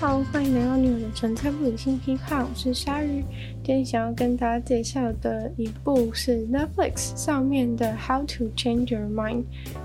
[0.00, 3.24] 好，欢迎来到女友的纯粹不理性批判，我是鲨鱼。
[3.62, 9.42] 今天想要跟大家介绍的一部是 Netflix 上面的《How to Change Your Mind》，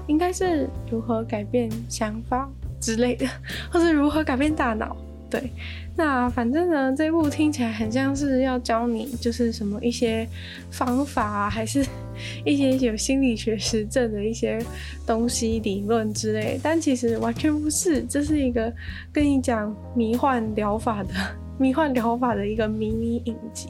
[0.08, 2.50] 应该是如何改变想法
[2.82, 3.28] 之类的，
[3.72, 4.98] 或是如何改变大脑。
[5.30, 5.52] 对，
[5.96, 10.28] 那反正呢，这部听起来很像是要教你就是什么一些
[10.72, 11.86] 方法啊，还是
[12.44, 14.60] 一些有心理学实证的一些
[15.06, 18.74] 东西理论之类，但其实完全不是，这是一个
[19.14, 21.10] 跟你讲迷幻疗法的
[21.60, 23.70] 迷幻疗法的一个迷你影集。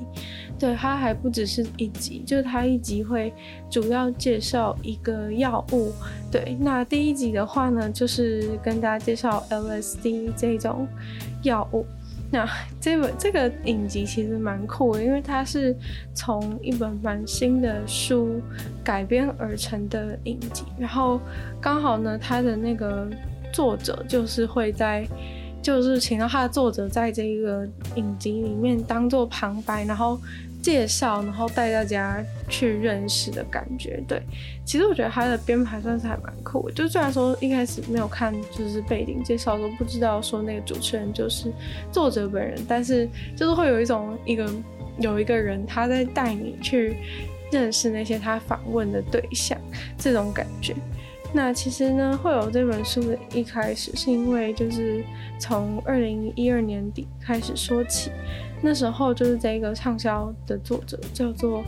[0.59, 3.33] 对，它还不只是一集，就是它一集会
[3.69, 5.89] 主要介绍一个药物。
[6.29, 10.85] 对，那第一集的话呢，就是跟大家介绍 LSD 这种
[11.43, 11.85] 药物。
[12.31, 12.47] 那
[12.79, 15.75] 这本这个影集其实蛮酷的，因为它是
[16.13, 18.41] 从一本蛮新的书
[18.83, 21.19] 改编而成的影集，然后
[21.59, 23.07] 刚好呢，它的那个
[23.51, 25.07] 作者就是会在。
[25.61, 30.17] 就是请到他的作者在这个影集里面当做旁白，然后
[30.61, 34.03] 介绍，然后带大家去认识的感觉。
[34.07, 34.21] 对，
[34.65, 36.73] 其实我觉得他的编排算是还蛮酷的。
[36.73, 41.51] 就虽然说一开始没有看，就是背景介绍都不知道说那个主持人就是
[41.91, 44.51] 作者本人，但是就是会有一种一个
[44.99, 46.97] 有一个人他在带你去
[47.51, 49.57] 认识那些他访问的对象
[49.97, 50.75] 这种感觉。
[51.31, 55.03] 那其实呢，会有这本书的一开始，是因为就是
[55.39, 58.09] 从二零一二年底开始说起，
[58.61, 61.63] 那时候就是这个畅销的作者叫做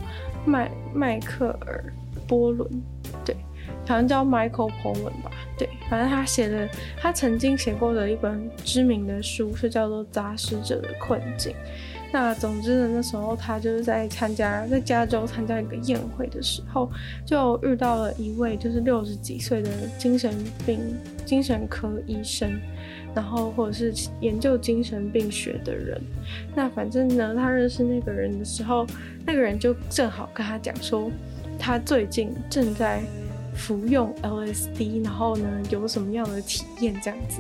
[0.45, 1.93] 麦迈克尔
[2.27, 2.67] 波伦，
[3.23, 3.35] 对，
[3.87, 6.67] 好像叫 Michael Pollan 吧，对，反正他写的，
[6.97, 11.53] 他曾经写过的一本知名的书是叫做《杂食者的困境》。
[12.13, 16.91] 那总之呢，那时候他就是在参加在加州参加一个宴会的时候，
[17.25, 20.33] 就遇到了一位就是六十几岁的精神
[20.65, 20.79] 病
[21.25, 22.59] 精神科医生，
[23.15, 26.01] 然后或者是研究精神病学的人。
[26.53, 28.85] 那反正呢，他认识那个人的时候，
[29.25, 31.09] 那个人就正好跟他讲说，
[31.57, 33.01] 他最近正在
[33.55, 37.39] 服用 LSD，然后呢有什么样的体验这样子。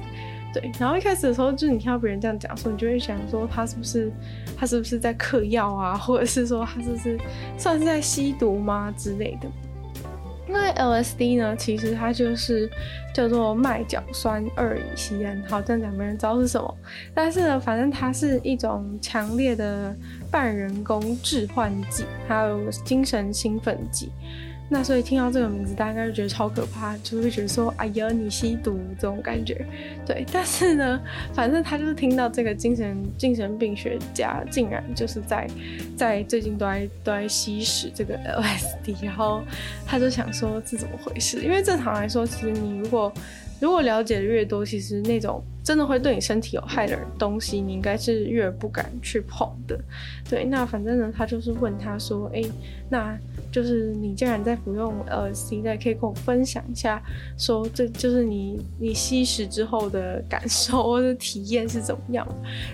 [0.53, 4.11] 对，然后一开始的时候，就是你听到别人这样讲说，你就会想说他是不是
[4.57, 7.19] 他是不是在嗑药啊，或者是说他是不是
[7.57, 9.49] 算是在吸毒吗之类的？
[10.47, 12.69] 因为 LSD 呢，其实它就是
[13.13, 16.77] 叫做麦角酸二乙酰胺，好，这样讲没人知道是什么，
[17.13, 19.95] 但是呢，反正它是一种强烈的
[20.29, 24.11] 半人工致幻剂，还有精神兴奋剂。
[24.73, 29.65] 那所以听到这个名字，大家就觉得超可怕，就会觉得说：“哎呀，你吸毒这种感觉。”
[30.07, 30.97] 对，但是呢，
[31.33, 35.45] 反正他就是听到这个精神精神病学家竟然就是在
[35.97, 39.43] 在最近都在都在吸食这个 LSD，然后
[39.85, 41.41] 他就想说是怎么回事？
[41.41, 43.11] 因为正常来说，其实你如果
[43.61, 49.79] 如果了解的越多，其实那种真的会对你身体有害的东西，你应该是越不敢去碰的。
[50.27, 52.51] 对，那反正呢，他就是问他说：“哎、欸，
[52.89, 53.17] 那？”
[53.51, 57.03] 就是你既然在服用 LSD，那可以跟我分享一下，
[57.37, 62.25] 说这就是你你吸食之后的感受或者体验是怎么样？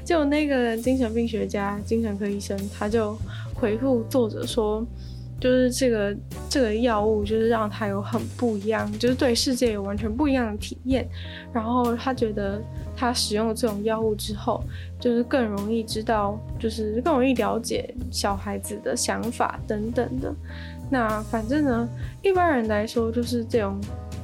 [0.05, 3.17] 就那个精神病学家、精神科医生，他就
[3.55, 4.85] 回复作者说。
[5.39, 6.15] 就是这个
[6.49, 11.07] 这个药物，就是让他有很不一样，就是对世界有完全不一样的体验。
[11.53, 12.61] 然后他觉得
[12.95, 14.63] 他使用了这种药物之后，
[14.99, 20.33] 就是更容易知道，就是更容易了解小孩子的想法等等的。
[20.89, 21.89] 那反正呢，
[22.23, 23.79] 一般人来说，就是这种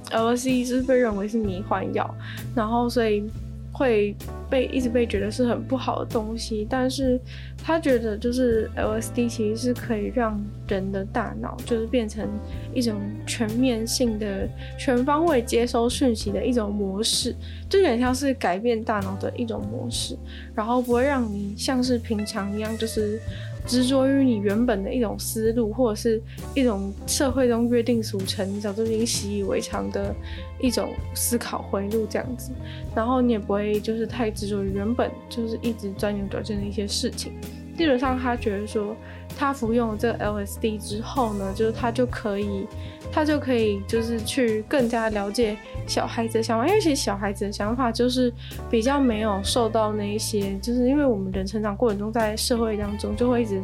[0.10, 2.16] LSD 是被认为是迷幻药，
[2.56, 3.24] 然后所以。
[3.74, 4.16] 会
[4.50, 7.20] 被一直被觉得是很不好的东西，但是
[7.58, 12.30] 他觉得就是 LSD 其实是可以让人的大脑就是变成
[12.74, 14.48] 一种全面性的、
[14.78, 17.36] 全方位接收讯息的一种模式，
[17.68, 20.16] 就有点像是改变大脑的一种模式，
[20.54, 23.20] 然后不会让你像是平常一样就是。
[23.66, 26.22] 执着于你原本的一种思路，或者是
[26.54, 30.14] 一种社会中约定俗成、你早就已经习以为常的
[30.60, 32.52] 一种思考回路这样子，
[32.96, 37.34] 然后你也不会就是太执着于原本就是一直钻牛角尖的一些事情。
[37.76, 38.96] 基本上，他觉得说，
[39.36, 42.68] 他服用了这个 LSD 之后呢，就是他就可以，
[43.14, 45.56] 他就可以就是去更加了解
[45.86, 48.34] 小孩子的想法，因为其实小孩子的想法就是
[48.72, 53.62] 比较没有受到那一些，就是因为我们人成长过程中在社会当中就会一直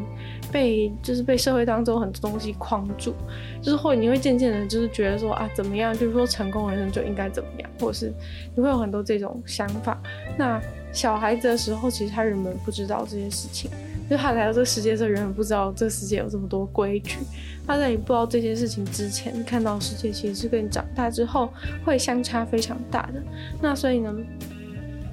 [0.51, 3.16] 被就是被社会当中很多东西框住，
[3.60, 8.13] 就是会你会渐渐的就是觉得说啊怎么样，就是说成功人生就应该怎么样，或者是
[8.56, 10.00] 你会有很多这种想法。
[10.38, 10.62] 那
[10.92, 13.72] 小孩子的时候，其实他人们不知道这些事情。
[14.09, 17.19] 就他来到这个世界的时候，原本不知道这个世界有这么多规矩。
[17.67, 21.53] 他在你不知道这些事情之前，看到世界其实是跟你长大之后
[21.85, 23.21] 会相差非常大的。
[23.61, 24.11] 那所以呢，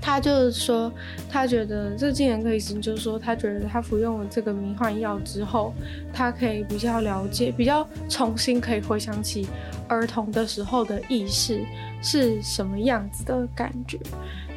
[0.00, 0.90] 他就是说，
[1.28, 5.74] 他觉得这精神科医生就是说，他觉得他服用了这个迷幻药之后，
[6.14, 9.46] 他可以比较了解，比较重新可以回想起
[9.86, 11.60] 儿童的时候的意识
[12.00, 13.98] 是什么样子的感觉。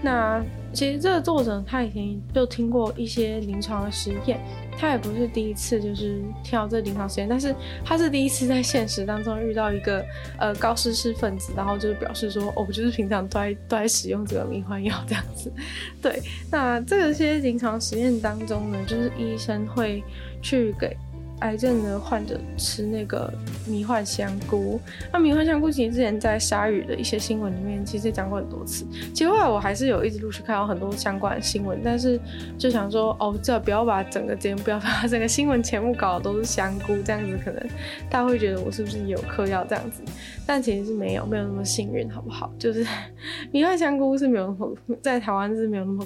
[0.02, 0.42] 那
[0.74, 4.40] 其实这个作者他以前就听过一些临床的实验。
[4.82, 10.02] 他也不是第一次就是听到这临床实验，但是他是第一次在现实当中遇到一个
[10.38, 15.52] 呃高知识分子，然后就是表示说，哦，我就是平常都在都在使用这个迷幻药这样子。
[16.02, 20.02] 对，那这些临床实验当中呢，就是医生会
[20.42, 20.96] 去给。
[21.40, 23.32] 癌症的患者吃那个
[23.66, 24.80] 迷幻香菇，
[25.12, 28.86] 那迷幻香菇其实之前在鲨鱼的一些新闻里面其实讲过很多次。
[29.14, 32.20] 其实后来我还是有一直陆续看到很多相关的新闻，但是
[32.58, 37.62] 就想说，哦，这不要把整个节目，不要把整个新闻全部搞的都是香菇，这样子可能
[38.10, 40.02] 大家会觉得我是不是有嗑药这样子？
[40.46, 42.52] 但其实是没有，没有那么幸运，好不好？
[42.60, 42.86] 就是
[43.52, 46.06] 迷幻香菇是没有那么在台湾是没有那么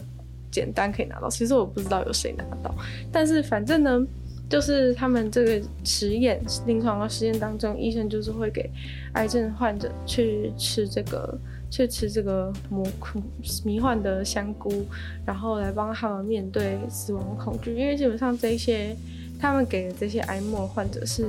[0.51, 1.29] 简单可以拿到。
[1.29, 2.73] 其实我不知道有谁拿到，
[3.11, 4.05] 但是反正呢。
[4.53, 8.69] 就是他们这个实验临床的实验当中，医生就是会给
[9.13, 11.35] 癌症患者去吃这个，
[11.71, 12.85] 去吃这个魔
[13.65, 14.85] 迷幻的香菇，
[15.25, 17.73] 然后来帮他们面对死亡恐惧。
[17.75, 18.95] 因为基本上这些
[19.39, 21.25] 他们给的这些癌末患者是，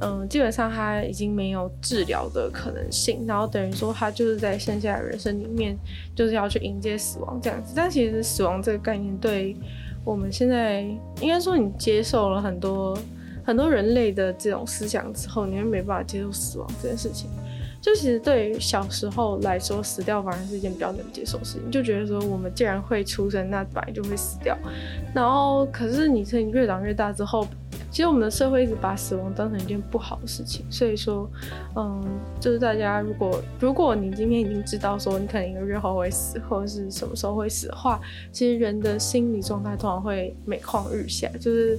[0.00, 5.76] 嗯，基本上他已经没有治疗的可能性，然后等于说他就是在剩下的人生里面
[6.14, 7.74] 就是要去迎接死亡这样子。
[7.76, 9.54] 但其实死亡这个概念对。
[10.04, 10.80] 我们现在
[11.20, 12.98] 应该说，你接受了很多
[13.44, 17.28] 很多人类的这种思想之后，你会没办法接受死亡这件事情。
[17.80, 21.70] 就其实对于小时候来说，死掉反而是一件比较能接受的事情。
[21.70, 24.56] 就觉得说，我们既然会出生，那本来就会死掉。
[25.14, 27.46] 然后，可是你趁越长越大之后。
[27.90, 31.28] 其实我们的社会一直把死亡当成一件不好的事情，所以说，
[31.74, 32.02] 嗯，
[32.38, 38.00] 就是大家如果如果你今天已经知道说你可能一个月后会死，或者是什么时候会死的话，
[38.30, 41.78] 其实人的心理状态通常会每况日下，就是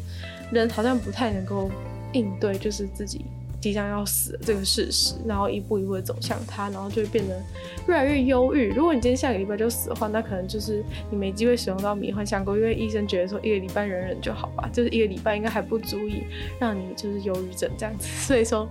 [0.52, 1.70] 人好像不太能够
[2.14, 3.26] 应对，就是自己。
[3.62, 7.42] 即将要死的这个事实，然后一步一步的走向它，然后就会变得
[7.88, 8.70] 越来越忧郁。
[8.70, 16.24] 如果你今天下个礼拜就死的话，那可能就是你没机会使用到迷幻香菇，因为医生觉得说一个礼拜忍忍就好吧，就是一个礼拜应该还不足以
[16.58, 18.66] 让你就是忧郁症这样子，所以说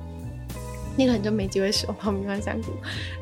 [0.96, 2.72] 你可能就没机会使用到迷幻香菇。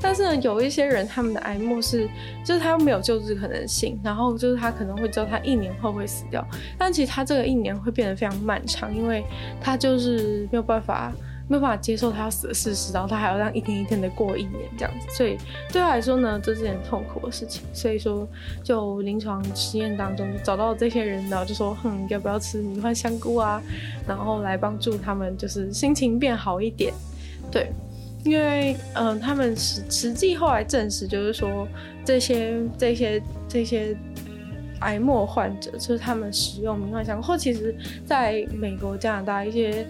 [0.00, 2.08] 但是呢，有一些人他们的癌末是
[2.44, 6.46] 就是他没有救治可能性，然后就是他可能会知道他一年后会死掉，
[6.78, 9.24] 但其实他这个一年会变得非常漫长，因为
[9.60, 11.12] 他就是没有办法。
[11.48, 15.38] 没有办法接受他要死的事实，然后他还要让一天一天的过一年这样子，所以
[15.72, 17.62] 对他来说呢，这是件痛苦的事情。
[17.72, 18.26] 所以说，
[18.64, 23.62] 就临床实验当中找到这些人，然后就说，哼，要不要吃迷幻香菇啊？
[24.08, 26.92] 然后来帮助他们，就是心情变好一点。
[27.48, 27.70] 对，
[28.24, 31.68] 因为嗯、他们实实际后来证实，就是说
[32.04, 33.96] 这些这些这些
[34.80, 37.72] 癌末患者，就是他们使用迷幻香菇，或其实
[38.04, 39.86] 在美国、加拿大一些。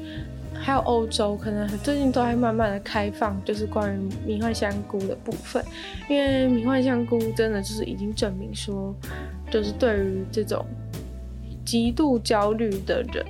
[0.66, 5.64] 还有欧洲，可能最近都还慢慢的开放，就是关于迷幻香菇的部分，
[6.08, 8.92] 因为迷幻香菇真的就是已经证明说，
[9.48, 10.66] 就是对于这种
[11.64, 13.24] 极度焦虑的人、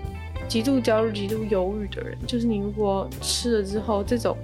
[0.48, 4.34] 极度焦虑、极度忧郁的人，就是你如果吃了之后，这种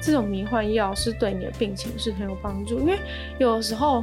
[0.00, 2.96] 这种迷幻药是对你的病情是很有帮助，因为
[3.38, 4.02] 有时候，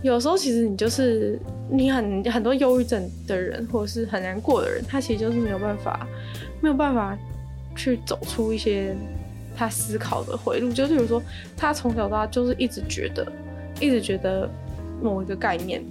[0.00, 1.38] 有时候其实你就是
[1.70, 6.06] 你很很多忧郁症的人，或者是很难过的人，他其实就是没有办法，
[6.62, 7.14] 没有办法。
[7.78, 8.94] 去走出一些
[9.56, 11.22] 他思考的回路，就是比如说，
[11.56, 13.26] 他从小到大就是一直觉得，
[13.80, 14.50] 一直觉得
[15.00, 15.82] 某一个概念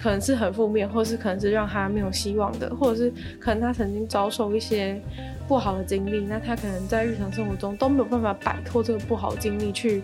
[0.00, 5.00] 可能是很负面，或是可能是让他没有希望的，或者是可能他曾经遭受一些
[5.48, 10.02] 不好的经历，那他可能在日常生活中都没有办法摆脱这个不好的经历，去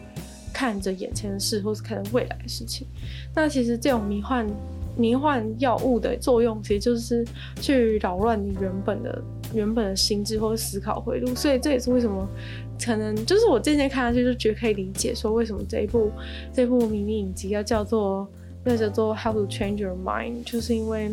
[0.52, 2.87] 看着眼前的事，或是看着未来的事情。
[3.34, 4.46] 那其实这种迷幻
[4.96, 7.25] 迷幻药物的作用，其实就是
[7.60, 9.22] 去扰乱你原本的。
[9.54, 12.28] 原本的心智或思考回路，所以这也是为什么
[12.85, 16.11] 可能就是我渐渐看下去就觉得可以理解，说为什么这一部
[16.52, 18.28] 这部迷你影集要叫做
[18.64, 21.11] 要叫做 How to Change Your Mind，就是因为。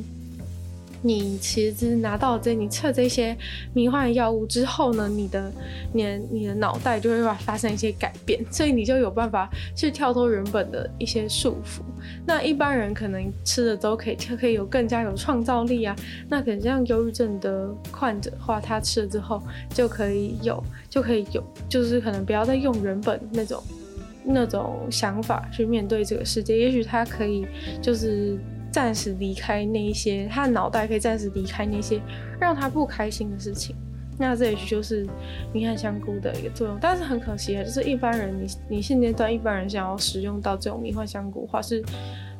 [1.01, 3.37] 你其实拿到这，你测这些
[3.73, 5.51] 迷幻药物之后呢，你的、
[5.93, 11.81] 你的、你的脑袋就会发生一些改变，所以你就有办法去跳脱原本的一些束缚。
[12.25, 15.95] 那一般人可能吃了都可以，就可以有更加有创造力啊。
[16.27, 19.41] 那可能像忧郁症的患者的话，他吃了之后
[19.73, 23.63] 就可以有，就可以有，就是可能不要再用原本那种
[24.23, 26.57] 那种想法去面对这个世界。
[26.57, 27.45] 也许他可以
[27.81, 28.37] 就是。
[28.77, 31.99] 暂时离开那一些，他的脑袋可以暂时离开那些
[32.39, 33.75] 让他不开心的事情，
[34.19, 35.03] 那这也许就是
[35.51, 41.83] 迷幻香菇的一个作用，但是很可惜啊，就是一般人你你现阶段一般人想要使用到这种迷幻香菇的话是。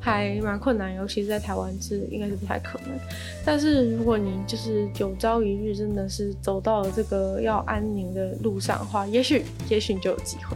[0.07, 2.97] 还蛮困难，尤其是在台湾是应该是不太可能。
[3.45, 10.55] 但是如果你就是有朝一日真的是走到了这个要安宁的路上的话，也许也许你就有机会，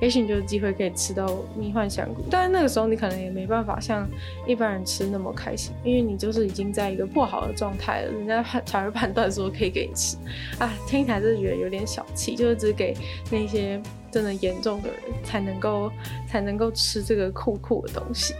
[0.00, 2.24] 也许你就有机会可以吃到迷幻香菇。
[2.28, 4.04] 但是那个时候你可能也没办法像
[4.48, 10.16] 一般人吃那么开心，因为你就是已经在一个不好的状态了，人家才会判断说可以给你吃。
[10.58, 12.96] 啊，听起来就是觉得有点小气，就是只给
[13.30, 15.88] 那些真的严重的人才能够
[16.26, 18.34] 才能够吃这个酷酷的东西。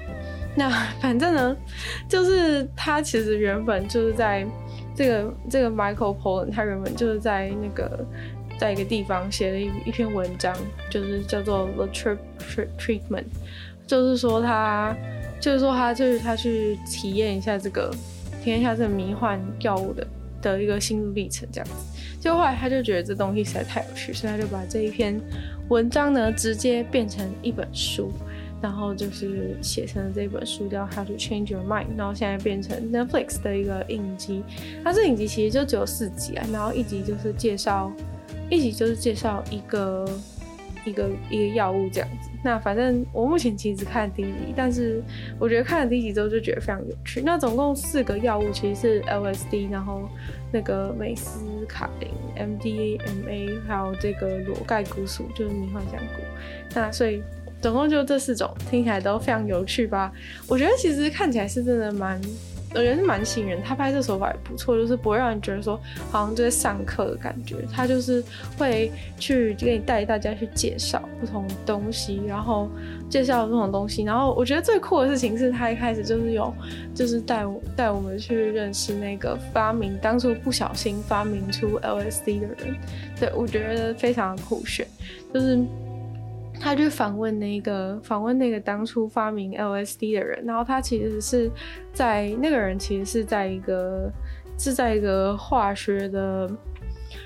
[0.57, 0.69] 那
[1.01, 1.57] 反正呢，
[2.09, 4.45] 就是他其实原本就是在
[4.97, 8.05] 这个这个 Michael Pollan，他原本就是在那个
[8.59, 10.57] 在一个地方写了一一篇文章，
[10.91, 12.19] 就是叫做 The Trip
[12.77, 13.27] Treatment，
[13.87, 14.97] 就是说他
[15.41, 17.95] 就是说他就是他去体验一下这个
[18.43, 20.05] 体验一下这个迷幻药物的
[20.43, 25.21] 的一个心路历程这样子，就后来他就觉得这东西实在太有趣，所以他就把这一篇
[25.69, 28.11] 文章呢直接变成一本书。
[28.61, 34.43] 然后就是写成了这本书叫《How to Change Your Mind》，然后现在变成 Netflix 的一个影集。
[34.83, 37.93] 它这影集其实就只有四集啊，然后一集就是介绍，
[38.51, 40.05] 一集就是介绍一个
[40.85, 42.29] 一个一个药物这样子。
[42.43, 45.03] 那反正我目前其实只看第一集，但是
[45.39, 47.23] 我觉得看了第一集之后就觉得非常有趣。
[47.25, 50.09] 那总共四个药物其实是 LSD，然后
[50.53, 56.23] 那个美斯卡林 MDA、MA，还有这个裸盖骨素，就是迷幻香菇。
[56.75, 57.23] 那所以。
[57.61, 60.13] 总共就这四种，听起来都非常有趣吧？
[60.47, 62.21] 我觉得其实看起来是真的蛮，
[62.71, 63.61] 我觉得是蛮吸引人。
[63.65, 65.79] 他拍摄手法也不错，就是不会让人觉得说
[66.11, 67.57] 好像就在上课的感觉。
[67.73, 68.23] 他就是
[68.57, 72.71] 会去给你带大家去介绍不同东西，然后
[73.11, 74.05] 介绍不同东西。
[74.05, 76.55] 然后我觉得最酷的事情是他一开始就是有，
[76.95, 82.77] 就是带我带我们去认识那个发明当初不小心发明出 LSD 的人。
[83.19, 84.87] 对，我觉得非常的酷炫，
[85.35, 85.59] 就是。
[86.61, 91.51] 他去访问那个访问那个当初发明 LSD 的人，然后他其实是
[91.93, 94.11] 在那个人其实是在一个
[94.59, 96.51] 是在一个化学的，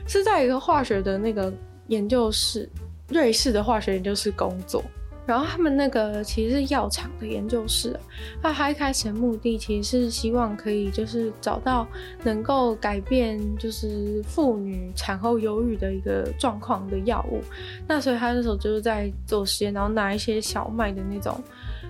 [0.06, 1.52] 是在一个化学的那个
[1.88, 2.68] 研究室，
[3.08, 4.82] 瑞士的化学研究室工作。
[5.26, 7.98] 然后他们那个其实是药厂的研究室，
[8.42, 11.86] 那他一开始的目的其实是希望可以就是找到
[12.22, 17.40] 能够改变就是妇女产后忧郁的一个状况的药物，
[17.86, 21.40] 那所以他那时候就是在做实验，然后拿一些小麦的那种。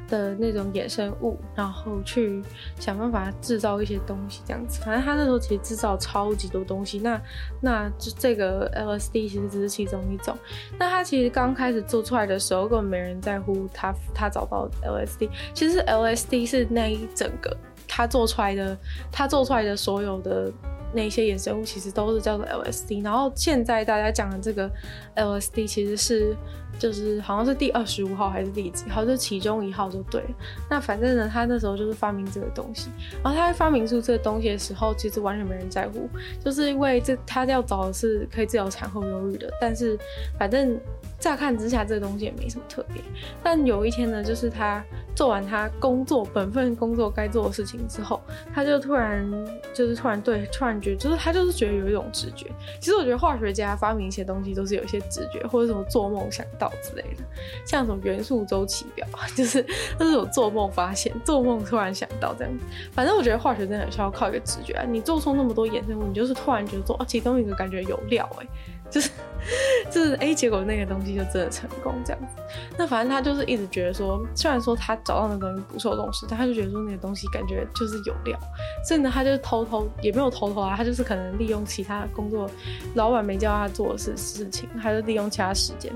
[0.09, 2.42] 的那种衍生物，然后去
[2.78, 4.80] 想办法制造一些东西，这样子。
[4.82, 6.99] 反正他那时候其实制造超级多东西。
[6.99, 7.21] 那
[7.61, 10.37] 那这这个 LSD 其实只是其中一种。
[10.78, 15.28] 那他其实刚开始做出来的时候，根本没人在乎他他找到 LSD。
[15.54, 17.56] 其实 LSD 是那一整个
[17.88, 18.76] 他做出来的，
[19.11, 20.52] 他做出来的所有的。
[20.94, 24.71] 那些衍生物其实都是叫做 LSD，然后现在大家讲的这个
[25.16, 26.37] LSD 其实是
[26.83, 30.31] 就是好像是第二十五号还是第几号，就其中一号就对了。
[30.69, 32.89] 那反正呢，他那时候就是发明这个东西，
[33.23, 36.09] 然后他在发明出这个东西的时候，其实完全没人在乎，
[36.45, 39.97] 就是因为这他要找的是可以治疗产后忧郁的，但是
[40.37, 40.77] 反正。
[41.23, 43.00] 乍看之下，这个东西也没什么特别。
[43.45, 48.21] 但有一天呢，就是他做完他工作本分工作该做的事情之后，
[48.52, 49.25] 他就突然
[49.73, 52.50] 就是突然对，突然觉得就是他就是觉得有一种直觉。
[52.81, 57.23] 其实我觉得化学家发明一些东西都是有一些直觉，或者什么做梦想到之类的，
[57.64, 59.64] 像什么元素周期表， 就是
[59.97, 62.52] 都是有做梦发现，做梦突然想到这样。
[62.91, 64.85] 反正我觉得化学真的很需要靠一个直觉啊。
[64.85, 68.47] 你做出那么多衍生物，你就是突然觉得说哦，其中一个感觉有料哎、
[68.91, 69.09] 就是
[69.90, 72.42] 就是哎，结果那个东西就真的成功这样子。
[72.78, 78.38] 那反正他就是一直觉得说，虽然说他找到那东西不受重视，但他就觉得说那个东西感觉就是有料，
[78.87, 82.49] 所以呢，他就偷偷也没有偷偷啊，他就是可能利用其他工作，
[82.94, 85.92] 老板没叫他做的事事情，他就利用其他时间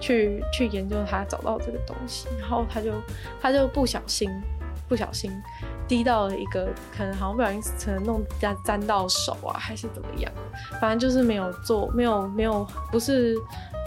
[0.00, 2.92] 去去研究他找到这个东西，然后他就
[3.40, 4.30] 他就不小心
[4.88, 5.30] 不小心。
[5.86, 10.32] 滴到了一个可能好像不小心可能弄沾沾到手啊，还是怎么样？
[10.80, 13.36] 反正就是没有做，没有没有，不是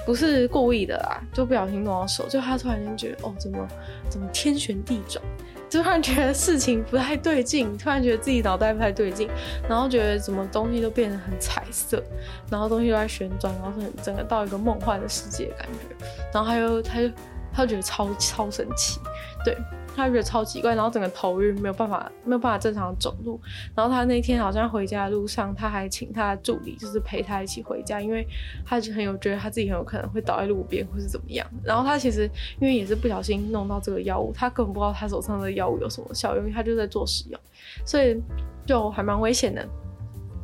[0.06, 2.28] 不是故意的啦，就不小心弄到手。
[2.28, 3.68] 就他突然间觉得，哦，怎么
[4.10, 5.24] 怎么天旋地转？
[5.70, 9.28] 就突然觉得事情不太对劲，突然觉得自己脑袋不太对劲，
[9.68, 12.02] 然后觉得什么东西都变得很彩色，
[12.50, 16.06] 然后东西都在旋转，然后很整个到一个梦幻的世界感觉。
[16.32, 17.10] 然后他又他就
[17.54, 19.00] 他就觉得超超神奇，
[19.44, 19.58] 对。
[19.98, 23.40] 他觉得超奇怪，然后整个头晕，没有办法，没有办法正常走路。
[23.74, 28.26] 然后他那天好像回家的路上，他还请他的助理就是陪他一起回家，因为
[28.64, 31.46] 他就很有觉得他自己很有可能会倒在路边或是怎么样。
[31.64, 37.40] 然后他其实因为也是不小心弄到这个药物，他根本不知道他手上的药物有什么效用，因为他就在做实验，
[37.84, 38.22] 所以
[38.68, 39.68] 就还蛮危险的。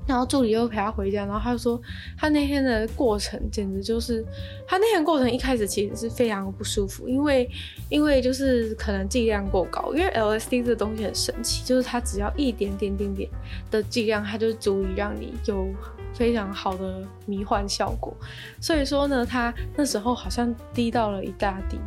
[0.05, 1.81] 然后助理又陪他回家，然后他就说，
[2.17, 4.25] 他那天的过程简直就是，
[4.67, 7.49] 他那天过程一开始其实是非常不舒服，因为
[7.89, 13.29] 因为就是可能剂量过高，因为 LSD 这东西很神奇，就是它只要一点点点点
[13.71, 15.67] 的剂量，它就足以让你有
[16.13, 18.15] 非常好的迷幻效果。
[18.59, 21.77] 所以说呢，他那时候好像滴到了一大滴。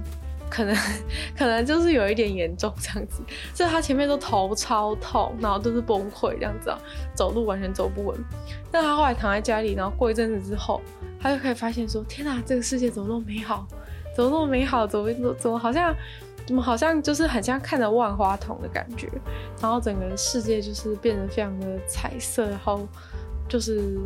[0.48, 0.74] 可能
[1.36, 3.22] 可能就是有一点严重这样子，
[3.52, 6.78] 就他前面都头超痛，然后都是崩溃这样子啊，
[7.14, 8.16] 走路完全走不稳。
[8.70, 10.80] 但他后来躺在家里，然后过一阵子之后，
[11.20, 13.66] 他就可以发现说：天哪，这个世界怎么那么美好？
[14.14, 14.86] 怎么那么美好？
[14.86, 15.94] 怎么怎么好像
[16.46, 19.08] 怎么好像就是很像看着万花筒的感觉，
[19.60, 22.86] 然后整个世界就是变得非常的彩色，然后
[23.48, 23.98] 就是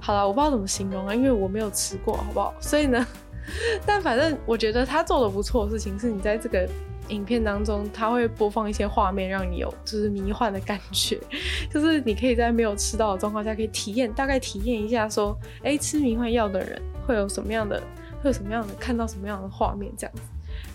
[0.00, 2.54] 好了，我不知道怎么形容啊，因为我没有吃过，好不好？
[2.60, 3.06] 所以呢。
[3.86, 6.68] 但反正我觉得他做的不错的事情是，你在这个
[7.08, 11.18] 影片当中，他会播放一些画面，让你有就是迷幻的感觉，
[11.72, 17.80] 就是你可以在没有吃到的状况下，可以体验大概体验一下，说，哎，吃迷幻药的人会有什么样的，
[18.22, 20.22] 会有什么样的看到什么样的画面，这样子，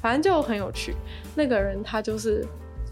[0.02, 0.94] 反正就很有趣。
[1.36, 2.46] 那个人他就是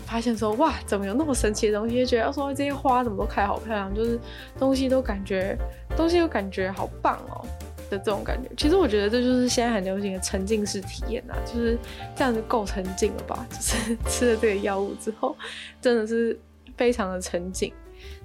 [0.05, 2.05] 发现说，哇，怎么有那么神奇的东西？
[2.05, 4.17] 觉得说这些花怎么都开好漂亮，就是
[4.57, 5.57] 东西都感觉
[5.97, 7.45] 东西都感觉好棒哦。
[7.93, 11.77] 的这种感觉，其实我觉得这就是现在很流行的沉浸式体验啊，就是
[12.15, 13.45] 这样子够沉浸了吧？
[13.49, 15.35] 就是 吃了这个药物之后，
[15.79, 16.37] 真的是
[16.75, 17.71] 非常的沉浸。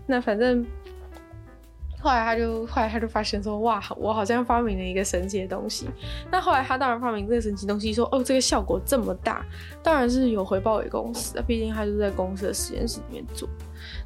[0.07, 0.65] 那反正
[2.01, 5.87] 后来他就后来他就发现说，哇，我好像发明了一个神奇的东西。
[6.31, 9.45] 那后来他当然发明这个神奇东西，说哦，这个效果这么大，
[9.83, 13.49] 当然是有回报给公司的，毕竟他就在公司的实验室里面做。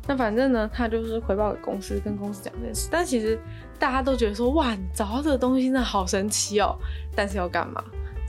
[0.06, 2.88] 那反正呢，他就是回报给公司，跟公司讲这件事。
[2.90, 3.38] 但其实
[3.78, 6.76] 大家都觉得说，哇，你找到这个东西真的好神奇哦。
[7.14, 7.82] 但是要干嘛？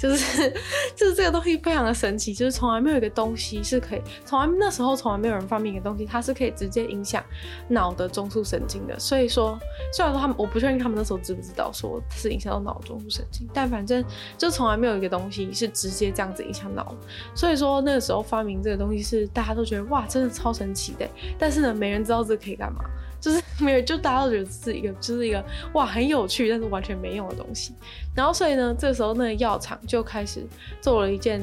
[0.03, 0.53] 就是
[0.97, 7.23] 就是这个东西非常的神奇，就是从来没有一个东西是可以，从来那时候从来没有人发明一个东西，它是可以直接影响
[7.69, 8.99] 脑的中枢神经的。
[8.99, 9.57] 所以说，
[9.93, 14.03] 虽然说他们，我不确定他们那时候知不知道说是影响到脑中枢神经，但反正
[14.37, 16.93] 就从来没有一个东西是直接这样子影响脑。
[17.33, 21.07] 所以说那个时候发明这个东西是大家都觉得哇，真的超神奇的。
[21.39, 22.83] 但是呢，没人知道这可以干嘛。
[23.23, 27.73] 就是 没有，就大家都觉得是一个，就是一个哇很有趣，但是完全没用的东西。
[28.13, 30.45] 然后所以呢，这时候那个药厂就开始
[30.81, 31.41] 做了一件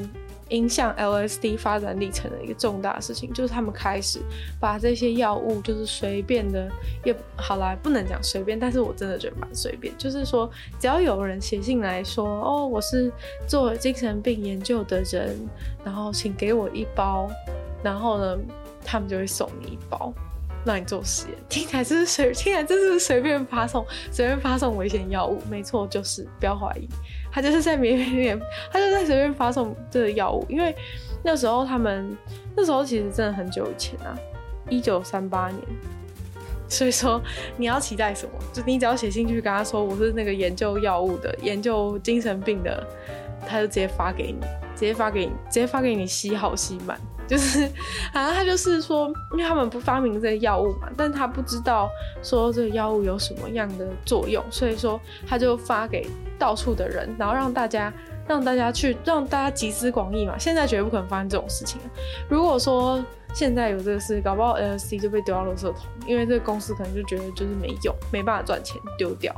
[0.49, 4.19] 影响 LSD 发展历程的一个重大事情，就是他们开始
[4.59, 6.69] 把这些药物就是随便的
[7.03, 9.91] 也好啦，不能讲随便，但是我真的觉得蛮随便。
[9.97, 10.47] 就是说，
[10.79, 13.11] 只要有人写信来说，哦，我是
[13.47, 15.35] 做精神病研究的人，
[15.83, 17.27] 然后请给我一包，
[17.81, 18.37] 然后呢，
[18.85, 20.13] 他们就会送你一包。
[20.65, 26.87] 让你做实验，听起来就是随，听起来就是随便发送，随便发送危险药物，没错，就是不要怀疑，
[27.31, 28.39] 他就是在里面，
[28.71, 30.75] 他就在随便发送这个药物，因为
[31.23, 32.15] 那时候他们
[32.55, 34.15] 那时候其实真的很久以前啊，
[34.69, 35.59] 一九三八年，
[36.67, 37.21] 所以说
[37.57, 38.31] 你要期待什么？
[38.53, 42.85] 就你只要写信去跟他说我是那个研究药物的，研究精神病的，
[43.47, 44.39] 他就直接发给你，
[44.75, 46.99] 直接发给你，直接发给你，吸好吸满。
[47.27, 47.65] 就是，
[48.13, 51.89] 好像他就是说，因为他们不发明这个药物嘛，但他不知道
[52.21, 56.07] 说这个药物有什么样的作用，所以说他就发给
[56.37, 57.93] 到处的人，然后让大家
[58.27, 60.37] 让大家去让大家集思广益嘛。
[60.37, 61.79] 现在绝对不可能发生这种事情。
[62.29, 69.33] 如果说现在有这个事，搞不好 LSD 就被丢到垃圾桶，因为这个公司可能就觉得就是没用，没办法赚钱，丢掉。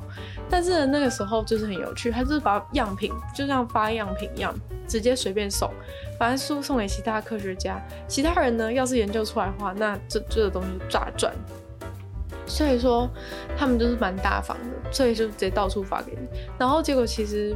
[0.49, 4.53] 但是那个时候就是很有趣，他就是把样品就像发样品一样，
[4.88, 5.71] 直接随便送。
[6.19, 11.34] 把书送给其他科学家，其他人呢，要是研究出来的话，那这这个东西就大赚。
[12.45, 13.10] 所以说，
[13.58, 16.27] 他们就是蛮大方的，所以就直接到处发给你。
[16.58, 17.56] 然后结果其实。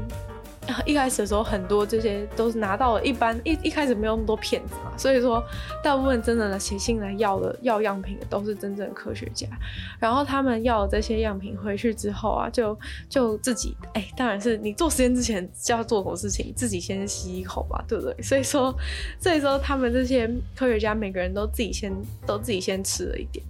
[0.86, 5.44] 一开始的时候，很多这些都是拿到了，一般一一开始没有那么多骗子嘛，所以说
[5.84, 9.48] 大部分真的写信来要的要样品的都是真正的科学家，
[10.00, 12.78] 然后他们要这些样品回去之后啊，就
[13.10, 18.22] 就自己哎、当然是你做实验之前就要做什么事情，自己先吸一口吧，对不对？
[18.22, 18.76] 所以说，
[19.20, 21.94] 所以说他们这些科学家每个人都自己先
[22.26, 23.44] 都自己先吃了一点。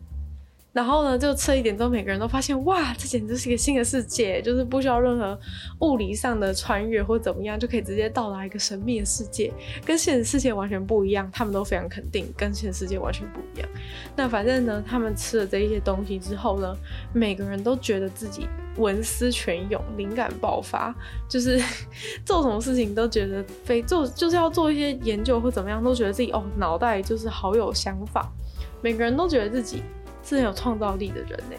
[0.77, 5.35] 然后呢，就吃一点之后，每个人都发现，哇，这简直是一个新的世界，就是不需要任何
[5.79, 9.51] 物理上的穿越或怎么样，就可以直接到达一个神秘的世界，
[9.83, 11.27] 跟现实世界完全不一样。
[11.33, 13.67] 他们都非常肯定，跟现实世界完全不一样。
[14.15, 16.77] 那反正呢，他们吃了这一些东西之后呢，
[17.11, 20.95] 每个人都觉得自己文思泉涌，灵感爆发，
[21.27, 21.59] 就是
[22.23, 28.31] 做什么事情都觉得非做就是要做一些研究或怎么样，都觉得自己哦，脑袋就是好有想法。
[28.79, 29.81] 每个人都觉得自己。
[30.27, 31.55] 是很有创造力的人呢。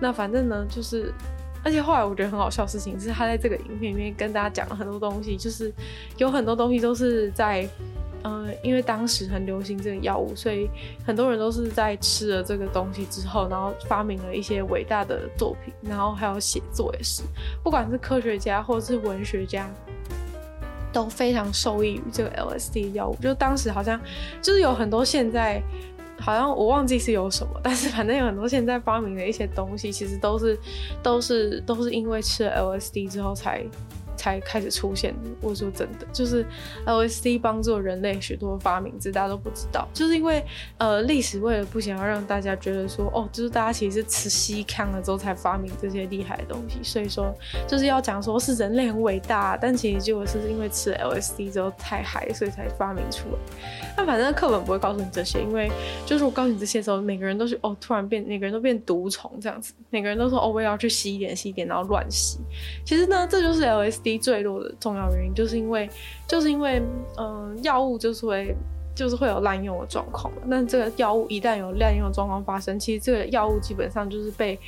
[0.00, 1.12] 那反正呢，就是，
[1.64, 5.72] 而且后来我觉得很好笑的事情是，他在这个影片里面跟大家讲了很多东西，就是
[6.18, 7.68] 有很多东西都是在
[8.24, 10.70] 嗯、呃，因为当时很流行这个药物，所以
[11.04, 17.22] 很多人都是在吃了这个东西之后，然后发明了一些伟大的作品，然后还有写作也是，
[17.64, 19.68] 不管是科学家或者是文学家，
[20.92, 23.16] 都非常受益于这个 LSD 药物。
[23.20, 24.00] 就当时好像
[24.40, 25.60] 就是有很多现在
[26.22, 30.58] 好像我忘记是有什么， 但是反正有很多现在发明的一些东西，其实都是
[31.02, 33.64] 都是都是因为吃了 LSD 之后才。
[34.22, 35.12] 才开始出现。
[35.40, 36.46] 我说真的，就是
[36.86, 39.88] LSD 帮助人类许多发明，这大家都不知道。
[39.92, 40.44] 就是因为
[40.78, 47.34] 呃，历史为了不想要让大家觉得说，哦，就是大家其实是吃西康了之后才发明这些厉害的东西，所以说
[47.66, 53.38] 就是要讲说是人类很伟大，但其实结果是因为吃 LSD 之后太嗨，所以才发明出来。
[53.96, 55.68] 那反正课本不会告诉你这些，因为
[56.06, 62.38] 就是我告诉你这些时候，每个人都是哦，突然变，每个人都变毒虫这样子，每个人都说哦，我要去吸一点，吸一点，然后乱吸。
[62.84, 64.11] 其实呢，这就是 LSD。
[64.12, 65.88] 低坠落的重要原因，就是因为，
[66.28, 66.82] 就是因为，
[67.16, 68.54] 嗯、药物就是会，
[68.94, 70.30] 就是会有滥用的状况。
[70.44, 74.58] 那这个药物一旦有滥用的状况发生，其实这个药物基本上就是被，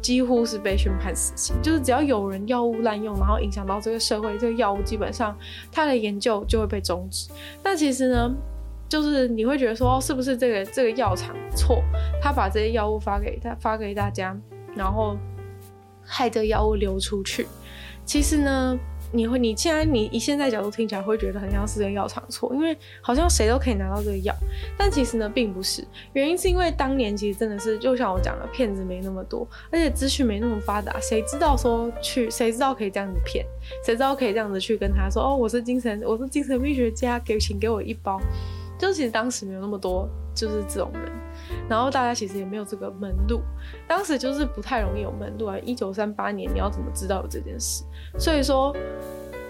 [0.00, 1.54] 几乎是被宣判死刑。
[1.60, 5.36] 就是只要有人药物滥用，然后影响到这个社会，这个药物基本上
[5.70, 7.28] 它的研究就会被终止。
[7.62, 8.34] 那其实呢，
[8.88, 11.82] 就是你会觉得说，是不是这个这个药厂错？
[12.22, 14.34] 他把这些药物发给他，发给大家，
[14.74, 15.18] 然后
[16.02, 17.46] 害这药物流出去。
[18.10, 18.76] 其实呢，
[19.12, 24.34] 你会，你现在你以现在角度听起来会觉得很像是这个药厂错，因为好像谁都可以拿到这个药，
[24.76, 25.86] 但其实呢，并不是。
[26.12, 33.46] 原因是因为当年其实真的是，就像我讲的，骗子没那么多，而且资讯没那么发达，谁知道说去，谁知道可以这样子骗，
[33.86, 38.20] 谁知道可以这样子去跟他说，哦，我是精神，我是精神病学家，给请给我一包。
[38.76, 41.12] 就其实当时没有那么多，就是这种人，
[41.68, 43.40] 然后大家其实也没有这个门路，
[43.88, 45.58] 当时就是不太容易有门路啊。
[45.60, 47.84] 一九三八年，你要怎么知道有这件事？
[48.18, 48.74] 所以说，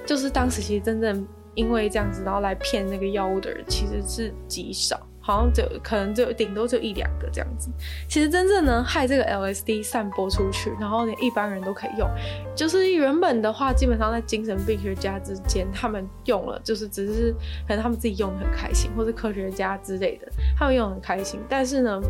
[0.07, 5.01] 就是当时其实真正因为这样子，然后来骗那个药物的人，其实是极少。
[5.31, 7.71] 好像就可能就顶多就一两个这样子。
[8.09, 12.09] 其实真正能，害这个 LSD 散播出去，然后连一般人都可以用。
[12.55, 17.33] 就是原本的话，基本上在精神病学家之间，他们用了，就是只是
[17.67, 21.41] 可能他们自己用的很开心，或是科学家之类的，他们用的很开心。
[21.49, 22.01] 但是呢。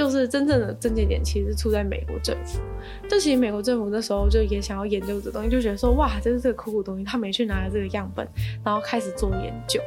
[0.00, 2.58] 就是真正的症结点，其实出在美国政府。
[3.06, 8.26] 就其实美国政府那时候就也想要研究这东西，就觉得说哇，这是这个酷酷东西，他没去拿这个样本，
[8.64, 9.78] 然后开始做研究。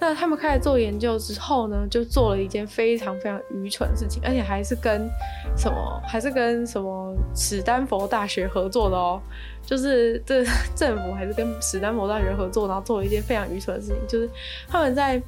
[0.00, 5.06] 那他们开始做研究之后呢，就做了一件非常非常愚蠢的事情，而且还是跟
[5.54, 9.20] 什么，还是跟什么史丹佛大学合作的哦。
[9.66, 10.42] 就是这
[10.74, 14.30] 政府还是跟史丹佛大学合作，然后做了一件非常愚蠢的事情，就是
[14.66, 15.20] 他们在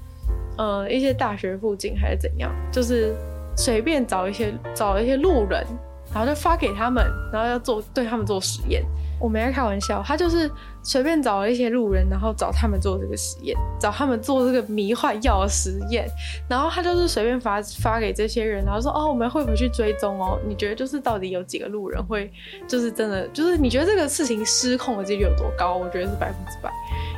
[0.56, 3.14] 呃一些大学附近还是怎样，就是。
[3.56, 5.64] 随便找一些找一些路人，
[6.12, 8.84] 然后就发给他们，然后要做对他们做实验。
[9.20, 10.50] 我没在开玩笑，他就是
[10.82, 16.08] 随便找了一些路人，然后找他们做这个实验，找他们做这个迷幻药实验。
[16.48, 20.38] 然后他就是随便发发给这些人，然后说：“哦，我们会回去追踪哦。
[20.48, 22.30] 你觉得就是到底有几个路人会，
[22.66, 25.76] 就是真的，就是你觉得这个事情失控的几率有多高？
[25.76, 26.70] 我觉得是百分之百。”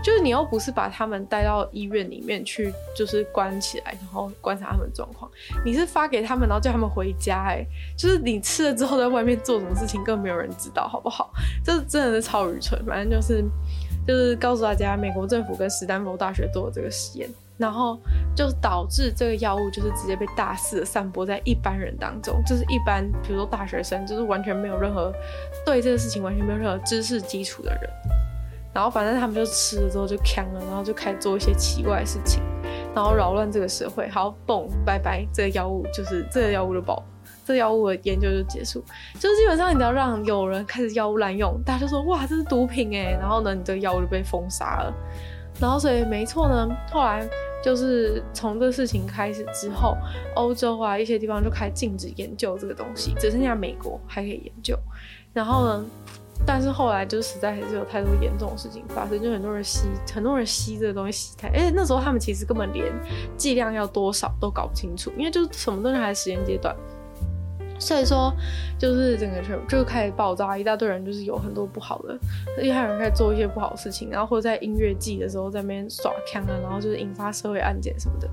[0.02, 5.30] 就是你又不是把他们带到医院里面去，就是关起来，然后观察他们状况。
[5.64, 7.44] 你是发给他们，然后叫他们回家。
[7.46, 7.64] 哎，
[7.96, 11.30] 就是你吃了之后在外面做什么事情，更没有人知道，好不好？
[11.64, 12.84] 这真的是超愚蠢。
[12.84, 13.44] 反正就是，
[14.06, 17.98] 就是告诉大家，美国政府跟史丹佛大学做的这个实验，然后
[18.34, 25.12] 就导致这个药物就是直接被大肆的散播在一般人当中，就是一般，比如说大学生，就是完全没有任何
[25.64, 27.90] 对这个事情完全没有任何知识基础的人。
[28.74, 32.42] 然后反正他们就吃了之后就锵了，然后就开始做一些奇怪的事情，
[32.94, 34.08] 然后扰乱这个社会。
[34.08, 37.04] 好，嘣，拜拜，这个药物就是这个药物的爆，
[37.44, 38.82] 这药物的研究就结束。
[39.18, 44.94] 就是基本上你只要让有人开始药物滥用，大家就说哇，这是毒品哎，然后呢，你这个药物就被封杀了。
[45.60, 47.28] 然后所以没错呢，后来
[47.62, 49.96] 就是从这个事情开始之后，
[50.34, 54.78] 欧洲啊一些地方就开始禁止研究这个东西，只剩下美国还可以研究。
[55.32, 55.84] 然后呢？
[56.44, 62.92] 但是后来就实在还是有太多严重的事情发生，就很多人吸，很多人吸这个东西吸太，而且那时候他们其实根本连
[63.36, 66.74] 剂量要多少都搞不清楚，因为就是什么东西还在实验阶段。
[67.82, 68.32] 所以说，
[68.78, 72.16] 就是整个全就开始爆炸，一大堆人就是有很多不好的，
[72.58, 78.30] 厉害人开始做一些不好的事情，然后或者在音乐季的时候在那边耍枪啊，然后就是引发社会案件什么的，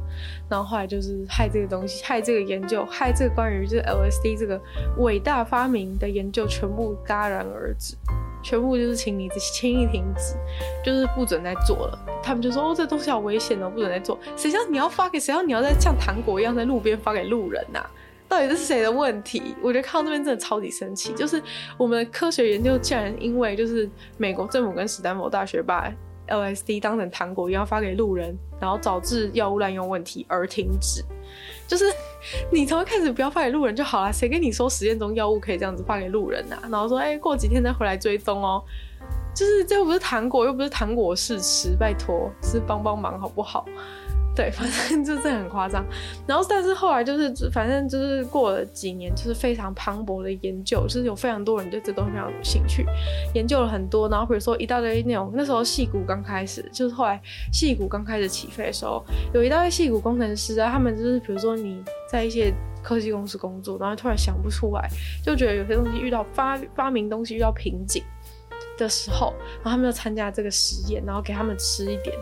[0.47, 4.61] 然后后来就是害这个东西，害这个研究， 害这个关于就是 LSD 这个
[4.99, 7.95] 伟大发明的研究全部戛然而止，
[8.43, 10.35] 全部就是请你轻易停止，
[10.85, 11.99] 就是不准再做了。
[12.21, 14.19] 他们就说哦，这东西好危险哦，不准再做。
[14.37, 17.89] 谁叫你要发给谁要你要在像糖果一样在路边发给路人呐、啊？
[18.29, 19.55] 到底是谁的问题？
[19.61, 21.41] 我觉得看到这边真的超级生气，就是
[21.77, 25.91] 我们的科学研究竟然因为就是美国政府跟史丹佛大学把
[26.27, 31.03] LSD 当成糖果一样发给路人，然后导致药物滥用问题而停止。
[31.67, 31.85] 就是
[32.51, 36.59] 你从一开始不要发给路人就好了，谁跟你说实验中药物可以这样子发给路人啊？
[36.69, 38.63] 然后说，哎、欸，过几天再回来追踪哦。
[39.33, 43.65] 就是这又不是糖果，又不是糖果试吃，拜托，是帮帮忙好不好？
[44.39, 45.85] 对，反正 就是很夸张。
[46.25, 52.85] 然后，但是后来就是，反正就是过了几年，就是非常磅礴的研究，就是有非常多人对这东西非常有兴趣，
[53.33, 54.07] 研究了很多。
[54.07, 57.21] 然后比如说一大堆那种，那时候矽谷刚开始，就是后来
[57.51, 64.89] 矽谷刚开始起飞的时候，有一大堆矽谷工程师啊，他们就是比如说你在一些科技公司工作，然后突然想不出来，
[65.21, 68.01] 就觉得有些东西遇到发发明东西遇到瓶颈
[68.79, 72.15] 的时候，然后他们就参加这个实验，然后给他们吃一点。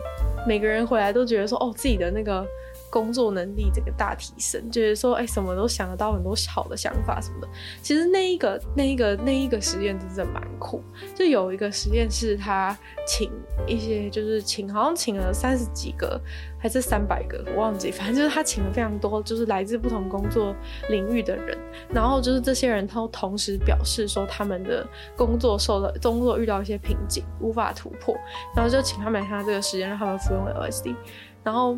[0.46, 2.46] 每个人回来都觉得说，哦，自己的那个
[2.90, 7.48] 工作能力这个大提升，就是说，哎，什么都想得到，很多好的想法什么的。
[7.82, 10.82] 其实那一个、那一个、那一个实验真的蛮酷。
[11.14, 13.30] 就有一个实验室，他请
[13.66, 16.20] 一些，就是请，好像请了三十几个，
[16.58, 20.54] 还是三百个，我忘记，反正就是他请了非常多，就是来自不同工作
[20.88, 21.58] 领域的人。
[21.90, 28.16] 然后就是这些人都同时表示说，他们的工作受到工作遇到一些瓶颈，无法突破。
[28.56, 30.94] 然后就请他们来参加这个实验，让他们服用 LSD，
[31.44, 31.76] 然后。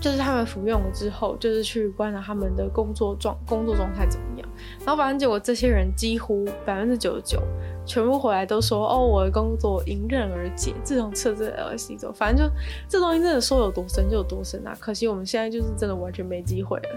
[0.00, 4.48] 就是他们服用了之后，就是去观察他们的工作状工作状态怎么样，
[4.80, 7.42] 然后反正结果这些人几乎百分之九十九。
[7.86, 10.72] 全部回来都说哦，我的工作迎刃而解。
[10.82, 12.54] 自从测这个 LSD 之后，反正就
[12.88, 14.74] 这东西真的说有多深就有多深啊！
[14.80, 16.88] 可惜我们现在就是真的完全没机会了，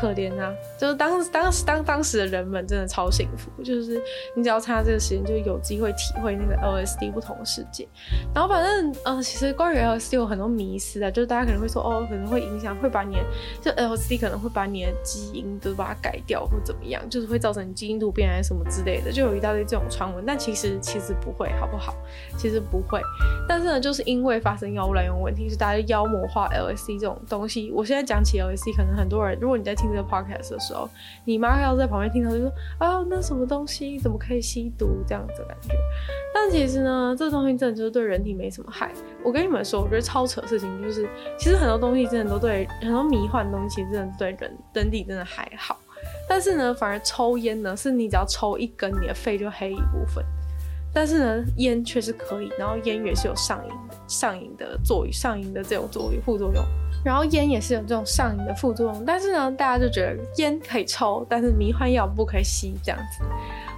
[0.00, 0.52] 可怜啊！
[0.78, 4.00] 就是当当时当当时的人们真的超幸福，就是
[4.34, 7.88] 你只要参加这个实验，就有机会体会那个 LSD 不同的世界。
[8.34, 13.22] 然后反正呃，其实关于 LSD 有很多迷思啊，就是大家可能会说哦，可能会影响，会把你的
[13.60, 20.24] 就 LSD 可能会把你的基因都把它改掉或怎么样，就是会造成基因突变还是什么之类的，就有一大堆这种传闻。
[20.26, 21.94] 但其实其实不会，好不好？
[22.36, 23.00] 其实不会。
[23.48, 27.70] 但是呢，就是因为发生药物滥用问题，是大家妖魔化 LSD 这种东西。
[27.74, 30.88] 我现在讲起 LSD，可能很多人，如果你在听这个 podcast 的时候，
[31.24, 35.74] 你妈要在旁边听到就说：“啊，那什么东西怎么可以吸毒？”这样子感觉。
[36.34, 38.92] 但其实呢，这东西真的就是对人体没什么害。
[39.24, 45.76] 我跟你们说，我觉得超扯的事情就是，其实很多东西真的都对很多迷幻的东西，真的对人人体真的还好。
[46.28, 50.24] 但是呢，反而抽烟呢，是你只要抽一根，你的肺就黑一部分。
[50.94, 53.72] 但是呢，烟确实可以，然后烟也是有上瘾、
[54.06, 56.64] 上瘾的作用、上瘾的这种作用、副作用。
[57.08, 59.04] 然后烟也是有这种上瘾的副作用。
[59.06, 63.24] 但是呢，大家就觉得烟可以抽，但是迷幻药不可以吸，这样子。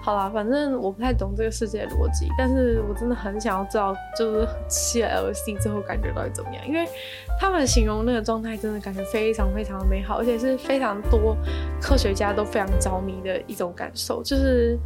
[0.03, 6.66] 好啦，反正我不太懂这个世界逻辑，但是我真的很想要知道，就是吸了 LSD 之后感觉到底怎么样？
[6.66, 6.88] 因为
[7.38, 11.37] 他们形容那个状态，真的感觉非常非常美好，而且是非常多
[11.81, 14.77] 科学家都非常着迷的一种感受，就是。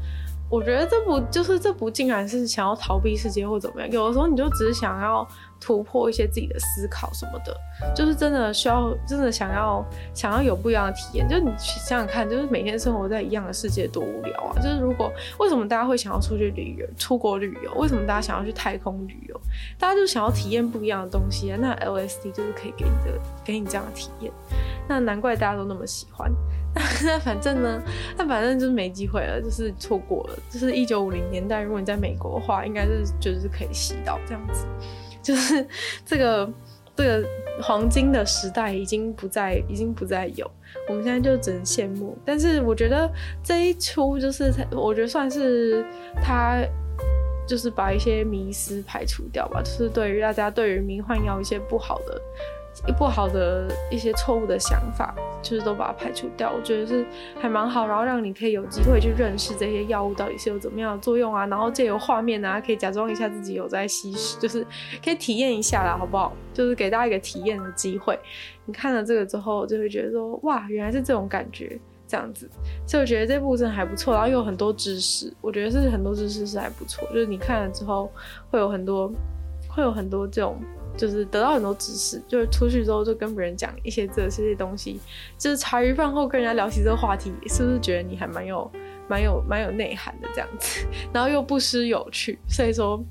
[0.54, 3.90] 我觉得这不就是这不竟然是想要逃避世界或怎么样？
[3.90, 5.26] 有的时候你就只是想要
[5.60, 7.56] 突破一些自己的思考什么的，
[7.92, 11.28] 就是真的需要，真的想要想要有不一样的体验。
[11.28, 14.54] 就你想想看，就是每天生活在一样的世界多无聊啊！
[14.62, 17.74] 就是如果为什么大家会想要出去旅游、出国旅游？
[17.74, 19.40] 为什么大家想要去太空旅游？
[19.76, 21.58] 大家就想要体验不一样的东西啊！
[21.60, 24.30] 那 LSD 就是可以给你的，给你这样的体验。
[24.86, 26.30] 那难怪大家都那么喜欢。
[27.04, 27.80] 那反正呢，
[28.16, 30.38] 那反正就是没机会了，就是错过了。
[30.50, 34.66] 就是一九五零年代，如果你在美国的话，应该是就是可以吸到这样子。
[35.22, 35.66] 就是
[36.04, 36.50] 这个
[36.96, 37.28] 这个
[37.62, 40.50] 黄金的时代已经不再，已经不再有。
[40.88, 42.18] 我们现在就只能羡慕。
[42.24, 43.10] 但是我觉得
[43.42, 45.84] 这一出就是，我觉得算是
[46.20, 46.58] 他
[47.46, 49.62] 就是把一些迷思排除掉吧。
[49.62, 52.20] 就是对于大家对于迷幻药一些不好的。
[52.98, 57.06] 不好的一些错误的想法，就是都把它排除掉，我觉得是
[57.40, 64.66] 还蛮好，然后让你可以有机会去认识这些药物到底是有怎么样的作用啊，然后借由画面啊，可以假装一下自己有在吸食，就是
[65.02, 66.32] 可以体验一下啦，好不好？
[66.52, 68.18] 就是给大家一个体验的机会。
[68.66, 72.50] 你看了这个之后，就会觉得说，哇，原来是这种感觉，这样子，
[72.87, 78.10] 所以我觉得这部真的还不错，然后又有很多知识，我觉得是很多知识是还不错，就是你看了之后
[78.50, 79.12] 会有很多，
[79.68, 80.58] 会有很多这种。
[80.96, 85.00] 就是得到很多知识，就是出去之后就跟别人讲一些这些东西，
[85.37, 88.70] 就是茶余饭后跟人家聊起这个话题，是不是觉得你还蛮有、
[89.09, 90.87] 蛮有、蛮有内涵的这样子？
[91.12, 93.02] 然后又不失有趣，所以说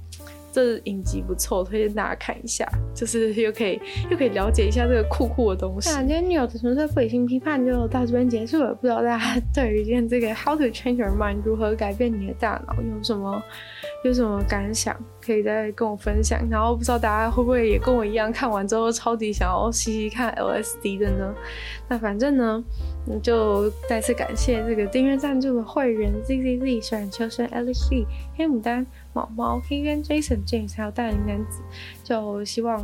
[0.52, 5.90] 这影集不错，推荐大家看一下，就是又可以又可以了解一下这个酷酷的东西。
[5.90, 13.42] 那今天女友的纯粹不理性批判就到这边结束了，不知道大家对于今天这个 How to Change Your Mind 如何改变你的大脑有什么？
[14.04, 16.40] 有什么感想，可以再跟我分享。
[16.50, 21.34] 然后不知道大家会不会也跟我一样，看完之后超级想要细细看 LSD 的呢？
[21.88, 22.64] 那反正呢，
[23.22, 28.06] 就再次感谢这个订阅赞助的会员 ZZZ、小冉秋生、LXD、
[28.36, 28.86] 黑牡丹。
[29.16, 31.62] 毛毛 K 跟 Jason James 还有大龄男子，
[32.04, 32.80] 就希望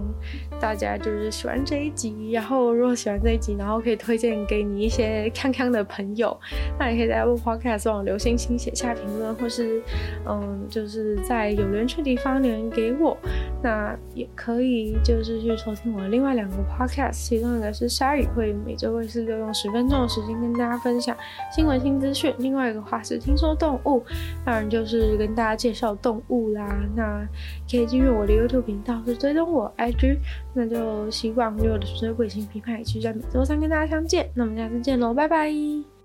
[0.60, 6.36] 大家就是喜欢这一集，然后如果喜欢这一集，然后可以推荐给你一些康康的朋友，
[6.80, 9.82] 那也可以在 Apple Podcast 上留星星写下评论，或是
[10.26, 13.18] 嗯，就是在有缘的地方留言给我。
[13.62, 21.14] 那也可以就是去收听我的另外两个 Podcast，其中一个是鲨鱼，会每周会是利用十分钟的时间跟大家分享
[21.54, 24.02] 新闻新资讯；另外一个话是听说动物，
[24.46, 26.30] 当然就是跟大家介绍动物。
[26.30, 27.28] 物啦，那
[27.68, 30.18] 可以进入我的 YouTube 频道，追踪我 IG，
[30.54, 35.99] 那就希望我的所有鬼性批判，也期待每周三跟大家相见，那我们下次见喽，拜拜。